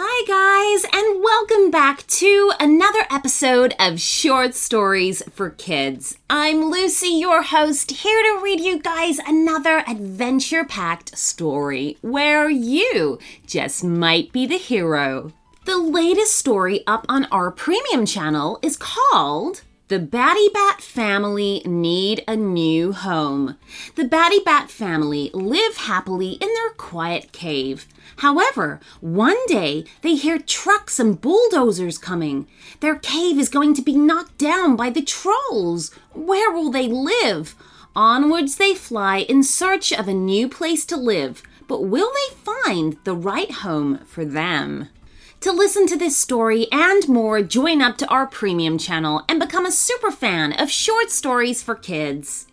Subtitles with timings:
[0.00, 6.16] Hi, guys, and welcome back to another episode of Short Stories for Kids.
[6.30, 13.18] I'm Lucy, your host, here to read you guys another adventure packed story where you
[13.44, 15.32] just might be the hero.
[15.64, 22.22] The latest story up on our premium channel is called the Batty Bat family need
[22.28, 23.56] a new home.
[23.94, 27.86] The Batty Bat family live happily in their quiet cave.
[28.18, 32.46] However, one day they hear trucks and bulldozers coming.
[32.80, 35.90] Their cave is going to be knocked down by the trolls.
[36.12, 37.54] Where will they live?
[37.96, 42.98] Onwards they fly in search of a new place to live, but will they find
[43.04, 44.90] the right home for them?
[45.42, 49.64] To listen to this story and more, join up to our premium channel and become
[49.64, 52.48] a super fan of short stories for kids.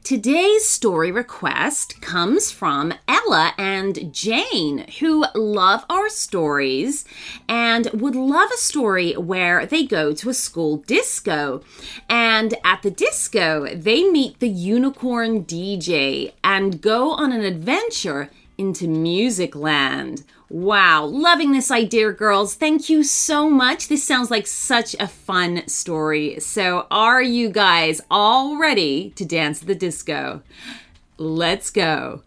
[0.03, 7.05] Today's story request comes from Ella and Jane, who love our stories
[7.47, 11.61] and would love a story where they go to a school disco.
[12.09, 18.29] And at the disco, they meet the unicorn DJ and go on an adventure
[18.61, 20.23] into Music Land.
[20.47, 22.53] Wow, loving this idea, girls.
[22.53, 23.87] Thank you so much.
[23.87, 26.39] This sounds like such a fun story.
[26.39, 30.43] So, are you guys all ready to dance the disco?
[31.17, 32.21] Let's go.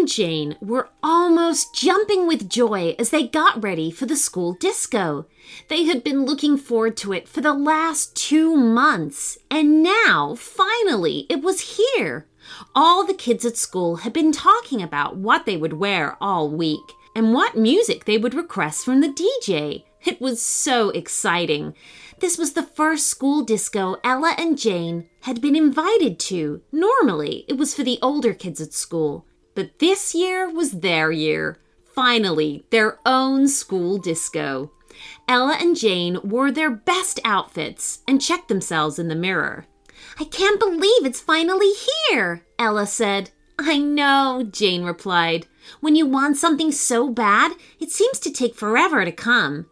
[0.00, 5.26] And Jane were almost jumping with joy as they got ready for the school disco.
[5.68, 11.26] They had been looking forward to it for the last two months, and now, finally,
[11.28, 12.26] it was here.
[12.74, 16.94] All the kids at school had been talking about what they would wear all week
[17.14, 19.84] and what music they would request from the DJ.
[20.06, 21.74] It was so exciting.
[22.20, 26.62] This was the first school disco Ella and Jane had been invited to.
[26.72, 29.26] Normally, it was for the older kids at school.
[29.54, 31.58] But this year was their year.
[31.94, 34.70] Finally, their own school disco.
[35.28, 39.66] Ella and Jane wore their best outfits and checked themselves in the mirror.
[40.18, 41.72] I can't believe it's finally
[42.10, 43.30] here, Ella said.
[43.58, 45.46] I know, Jane replied.
[45.80, 49.66] When you want something so bad, it seems to take forever to come.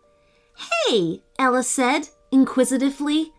[0.86, 3.32] Hey, Ella said, inquisitively.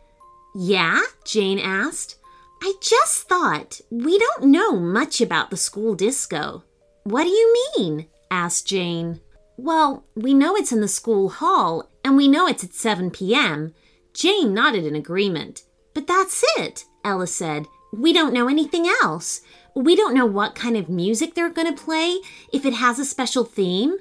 [0.56, 1.02] Yeah?
[1.26, 2.19] Jane asked.
[2.62, 6.64] I just thought we don't know much about the school disco.
[7.04, 8.08] What do you mean?
[8.30, 9.22] asked Jane.
[9.58, 13.74] Well, we know it's in the school hall, and we know it's at 7 p.m.
[14.14, 15.64] Jane nodded in agreement.
[15.94, 17.68] But that's it, Ella said.
[17.92, 19.42] We don't know anything else.
[19.76, 22.20] We don't know what kind of music they're going to play,
[22.54, 23.98] if it has a special theme.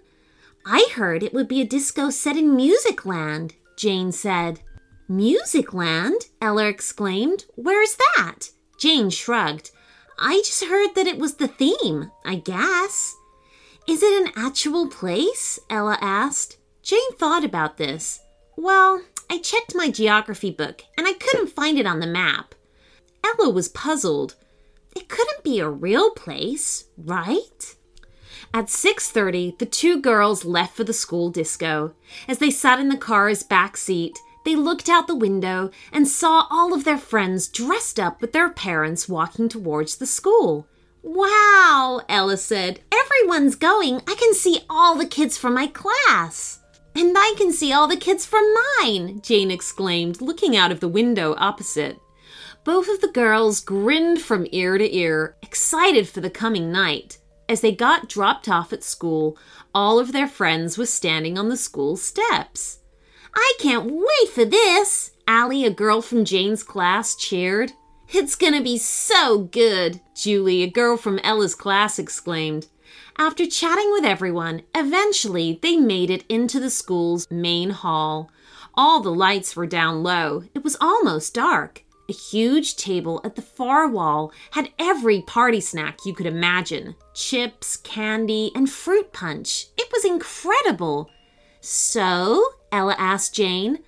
[0.67, 4.61] I heard it would be a disco set in Music Land, Jane said.
[5.11, 6.27] Music Land?
[6.39, 7.47] Ella exclaimed.
[7.55, 8.51] Where's that?
[8.79, 9.71] Jane shrugged.
[10.19, 13.17] I just heard that it was the theme, I guess.
[13.89, 15.59] Is it an actual place?
[15.71, 16.59] Ella asked.
[16.83, 18.21] Jane thought about this.
[18.55, 22.55] Well, I checked my geography book and I couldn't find it on the map.
[23.25, 24.35] Ella was puzzled.
[24.95, 27.77] It couldn't be a real place, right?
[28.53, 31.95] At 6:30, the two girls left for the school disco.
[32.27, 36.47] As they sat in the car's back seat, they looked out the window and saw
[36.51, 40.67] all of their friends dressed up with their parents walking towards the school.
[41.03, 42.81] Wow, Ella said.
[42.93, 44.03] Everyone's going.
[44.07, 46.61] I can see all the kids from my class.
[46.95, 48.45] And I can see all the kids from
[48.81, 51.99] mine, Jane exclaimed, looking out of the window opposite.
[52.65, 57.19] Both of the girls grinned from ear to ear, excited for the coming night.
[57.49, 59.39] As they got dropped off at school,
[59.75, 62.81] all of their friends were standing on the school steps.
[63.35, 65.13] I can't wait for this!
[65.27, 67.73] Allie, a girl from Jane's class, cheered.
[68.13, 72.69] It's gonna be so good, Julie, a girl from Ella's class, exclaimed.
[73.19, 78.31] After chatting with everyone, eventually they made it into the school's main hall.
[78.75, 80.45] All the lights were down low.
[80.55, 81.85] It was almost dark.
[82.09, 87.77] A huge table at the far wall had every party snack you could imagine chips,
[87.77, 89.67] candy, and fruit punch.
[89.77, 91.11] It was incredible.
[91.61, 93.79] So, Ella asked Jane,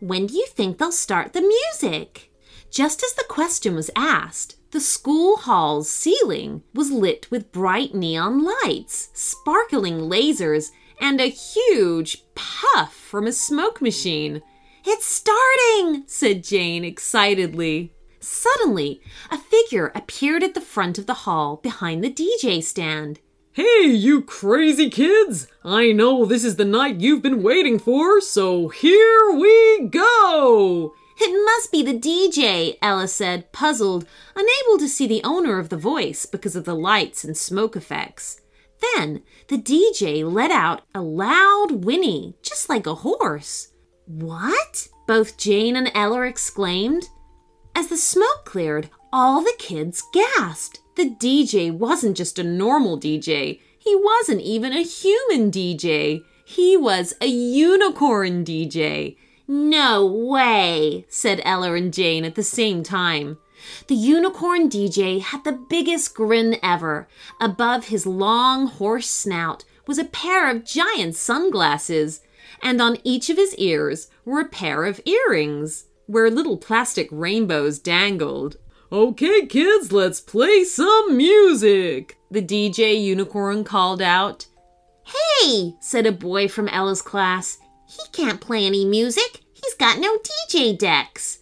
[0.00, 2.30] when do you think they'll start the music?
[2.70, 8.44] Just as the question was asked, the school hall's ceiling was lit with bright neon
[8.44, 10.70] lights, sparkling lasers,
[11.00, 14.42] and a huge puff from a smoke machine.
[14.84, 17.92] It's starting, said Jane excitedly.
[18.20, 23.20] Suddenly, a figure appeared at the front of the hall behind the DJ stand.
[23.54, 25.46] Hey, you crazy kids!
[25.64, 30.92] I know this is the night you've been waiting for, so here we go!
[31.20, 35.76] It must be the DJ, Ella said, puzzled, unable to see the owner of the
[35.76, 38.40] voice because of the lights and smoke effects.
[38.96, 43.68] Then the DJ let out a loud whinny, just like a horse.
[44.06, 44.88] What?
[45.06, 47.08] Both Jane and Ella exclaimed.
[47.76, 50.80] As the smoke cleared, all the kids gasped.
[50.96, 56.24] The DJ wasn't just a normal DJ, he wasn't even a human DJ.
[56.44, 59.16] He was a unicorn DJ.
[59.46, 63.38] No way, said Ella and Jane at the same time.
[63.86, 67.06] The unicorn DJ had the biggest grin ever.
[67.40, 72.22] Above his long horse snout was a pair of giant sunglasses,
[72.62, 77.78] and on each of his ears were a pair of earrings, where little plastic rainbows
[77.78, 78.56] dangled.
[78.94, 84.46] Okay, kids, let's play some music, the DJ unicorn called out.
[85.02, 87.58] Hey, said a boy from Ella's class.
[87.88, 89.40] He can't play any music.
[89.52, 91.40] He's got no DJ decks.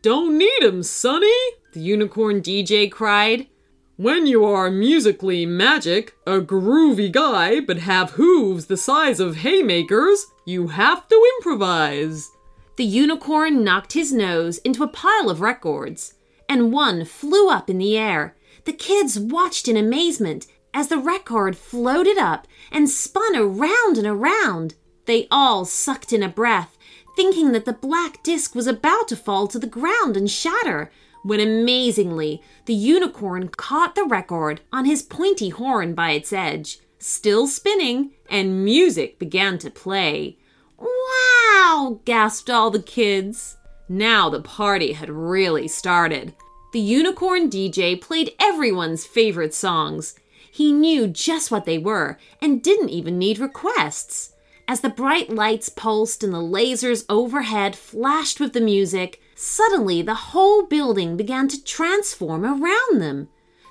[0.00, 1.30] Don't need 'em, Sonny,
[1.74, 3.48] the unicorn DJ cried.
[3.96, 10.24] When you are musically magic, a groovy guy, but have hooves the size of haymakers,
[10.46, 12.30] you have to improvise.
[12.76, 16.14] The unicorn knocked his nose into a pile of records,
[16.48, 18.36] and one flew up in the air.
[18.64, 24.74] The kids watched in amazement as the record floated up and spun around and around.
[25.06, 26.76] They all sucked in a breath,
[27.16, 30.90] thinking that the black disc was about to fall to the ground and shatter
[31.22, 37.46] when amazingly the unicorn caught the record on his pointy horn by its edge, still
[37.46, 40.38] spinning, and music began to play.
[40.78, 42.00] Wow!
[42.04, 43.57] gasped all the kids.
[43.88, 46.34] Now the party had really started.
[46.72, 50.14] The unicorn DJ played everyone's favorite songs.
[50.50, 54.34] He knew just what they were and didn't even need requests.
[54.66, 60.32] As the bright lights pulsed and the lasers overhead flashed with the music, Suddenly, the
[60.34, 63.28] whole building began to transform around them.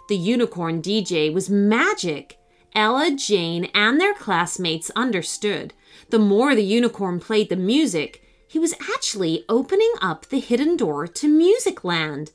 [0.07, 2.39] The unicorn DJ was magic.
[2.73, 5.73] Ella, Jane, and their classmates understood.
[6.09, 11.07] The more the unicorn played the music, he was actually opening up the hidden door
[11.07, 12.31] to Music Land.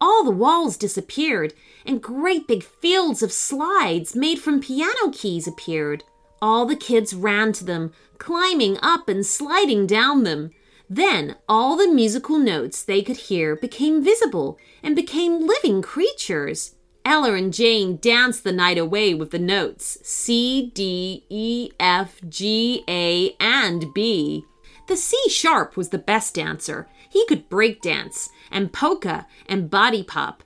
[0.00, 1.54] All the walls disappeared,
[1.84, 6.04] and great big fields of slides made from piano keys appeared.
[6.40, 10.50] All the kids ran to them, climbing up and sliding down them.
[10.88, 16.74] Then all the musical notes they could hear became visible and became living creatures.
[17.04, 22.84] Ella and Jane danced the night away with the notes C, D, E, F, G,
[22.88, 24.44] A, and B.
[24.86, 26.88] The C sharp was the best dancer.
[27.08, 30.42] He could break dance and polka and body pop.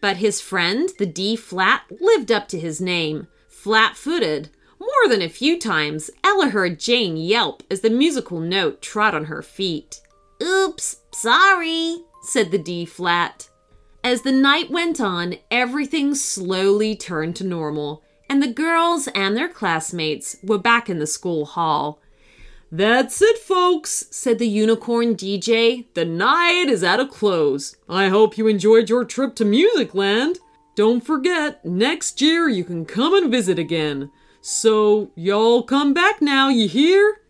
[0.00, 3.28] But his friend, the D flat, lived up to his name.
[3.48, 4.50] Flat footed,
[4.80, 9.26] more than a few times, Ella heard Jane yelp as the musical note trod on
[9.26, 10.00] her feet.
[10.42, 13.48] Oops, sorry, said the D flat.
[14.02, 19.48] As the night went on, everything slowly turned to normal, and the girls and their
[19.48, 22.00] classmates were back in the school hall.
[22.76, 25.84] That's it, folks, said the unicorn DJ.
[25.94, 27.76] The night is at a close.
[27.88, 30.40] I hope you enjoyed your trip to Music Land.
[30.74, 34.10] Don't forget, next year you can come and visit again.
[34.40, 37.20] So, y'all come back now, you hear?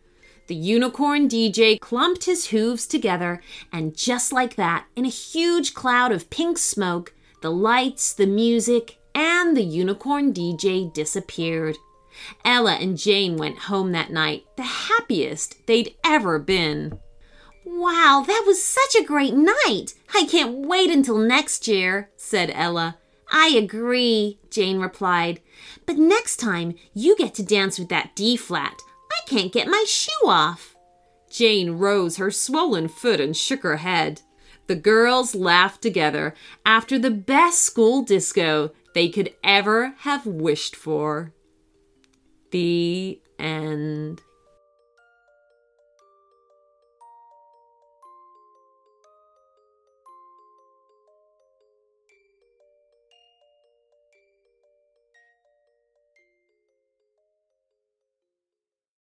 [0.46, 6.10] The unicorn DJ clumped his hooves together, and just like that, in a huge cloud
[6.10, 11.76] of pink smoke, the lights, the music, and the unicorn DJ disappeared.
[12.44, 16.98] Ella and Jane went home that night, the happiest they'd ever been.
[17.64, 19.94] Wow, that was such a great night!
[20.14, 22.98] I can't wait until next year, said Ella.
[23.30, 25.40] I agree, Jane replied.
[25.86, 28.80] But next time, you get to dance with that D flat.
[29.10, 30.76] I can't get my shoe off.
[31.30, 34.22] Jane rose her swollen foot and shook her head.
[34.66, 41.32] The girls laughed together after the best school disco they could ever have wished for.
[42.54, 44.22] The end.